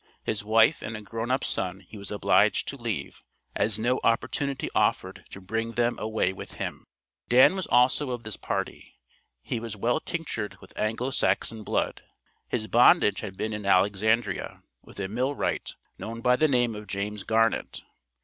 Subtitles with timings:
[0.23, 3.21] His wife and a grown up son he was obliged to leave,
[3.55, 6.85] as no opportunity offered to bring them away with him.
[7.29, 8.95] Dan was also of this party.
[9.43, 12.01] He was well tinctured with Anglo Saxon blood.
[12.47, 16.87] His bondage had been in Alexandria, with a mill wright, known by the name of
[16.87, 17.83] James Garnett.